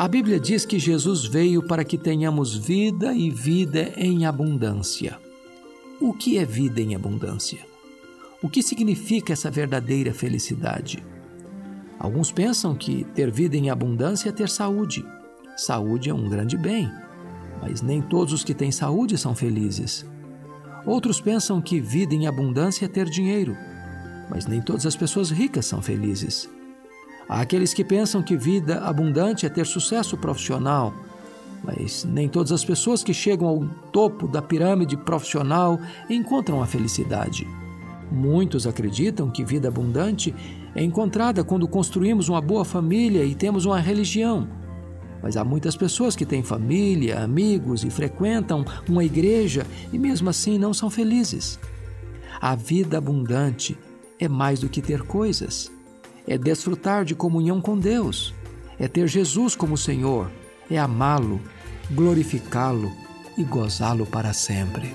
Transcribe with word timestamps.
A 0.00 0.08
Bíblia 0.08 0.40
diz 0.40 0.64
que 0.64 0.78
Jesus 0.78 1.26
veio 1.26 1.62
para 1.62 1.84
que 1.84 1.98
tenhamos 1.98 2.56
vida 2.56 3.12
e 3.12 3.28
vida 3.28 3.92
em 3.98 4.24
abundância. 4.24 5.18
O 6.00 6.14
que 6.14 6.38
é 6.38 6.44
vida 6.46 6.80
em 6.80 6.94
abundância? 6.94 7.58
O 8.42 8.48
que 8.48 8.62
significa 8.62 9.34
essa 9.34 9.50
verdadeira 9.50 10.14
felicidade? 10.14 11.04
Alguns 11.98 12.32
pensam 12.32 12.74
que 12.74 13.04
ter 13.14 13.30
vida 13.30 13.58
em 13.58 13.68
abundância 13.68 14.30
é 14.30 14.32
ter 14.32 14.48
saúde. 14.48 15.04
Saúde 15.54 16.08
é 16.08 16.14
um 16.14 16.30
grande 16.30 16.56
bem, 16.56 16.90
mas 17.60 17.82
nem 17.82 18.00
todos 18.00 18.32
os 18.32 18.42
que 18.42 18.54
têm 18.54 18.72
saúde 18.72 19.18
são 19.18 19.34
felizes. 19.34 20.06
Outros 20.86 21.20
pensam 21.20 21.60
que 21.60 21.78
vida 21.78 22.14
em 22.14 22.26
abundância 22.26 22.86
é 22.86 22.88
ter 22.88 23.04
dinheiro, 23.04 23.54
mas 24.30 24.46
nem 24.46 24.62
todas 24.62 24.86
as 24.86 24.96
pessoas 24.96 25.28
ricas 25.28 25.66
são 25.66 25.82
felizes. 25.82 26.48
Há 27.30 27.42
aqueles 27.42 27.72
que 27.72 27.84
pensam 27.84 28.24
que 28.24 28.36
vida 28.36 28.80
abundante 28.80 29.46
é 29.46 29.48
ter 29.48 29.64
sucesso 29.64 30.16
profissional, 30.16 30.92
mas 31.62 32.04
nem 32.04 32.28
todas 32.28 32.50
as 32.50 32.64
pessoas 32.64 33.04
que 33.04 33.14
chegam 33.14 33.46
ao 33.46 33.64
topo 33.92 34.26
da 34.26 34.42
pirâmide 34.42 34.96
profissional 34.96 35.78
encontram 36.10 36.60
a 36.60 36.66
felicidade. 36.66 37.46
Muitos 38.10 38.66
acreditam 38.66 39.30
que 39.30 39.44
vida 39.44 39.68
abundante 39.68 40.34
é 40.74 40.82
encontrada 40.82 41.44
quando 41.44 41.68
construímos 41.68 42.28
uma 42.28 42.40
boa 42.40 42.64
família 42.64 43.24
e 43.24 43.32
temos 43.32 43.64
uma 43.64 43.78
religião. 43.78 44.48
Mas 45.22 45.36
há 45.36 45.44
muitas 45.44 45.76
pessoas 45.76 46.16
que 46.16 46.26
têm 46.26 46.42
família, 46.42 47.20
amigos 47.20 47.84
e 47.84 47.90
frequentam 47.90 48.64
uma 48.88 49.04
igreja 49.04 49.64
e 49.92 49.98
mesmo 50.00 50.28
assim 50.28 50.58
não 50.58 50.74
são 50.74 50.90
felizes. 50.90 51.60
A 52.40 52.56
vida 52.56 52.98
abundante 52.98 53.78
é 54.18 54.26
mais 54.26 54.58
do 54.58 54.68
que 54.68 54.82
ter 54.82 55.02
coisas 55.02 55.70
é 56.26 56.38
desfrutar 56.38 57.04
de 57.04 57.14
comunhão 57.14 57.60
com 57.60 57.78
Deus, 57.78 58.34
é 58.78 58.88
ter 58.88 59.06
Jesus 59.06 59.54
como 59.54 59.76
Senhor, 59.76 60.30
é 60.70 60.78
amá-lo, 60.78 61.40
glorificá-lo 61.90 62.90
e 63.36 63.44
gozá-lo 63.44 64.06
para 64.06 64.32
sempre. 64.32 64.94